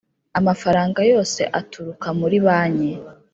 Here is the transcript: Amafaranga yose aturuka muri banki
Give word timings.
Amafaranga 0.39 0.99
yose 1.11 1.41
aturuka 1.59 2.07
muri 2.19 2.37
banki 2.45 2.91